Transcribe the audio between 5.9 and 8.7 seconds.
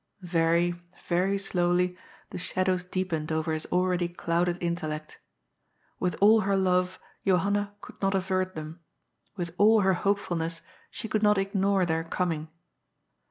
With all her love Johanna could not avert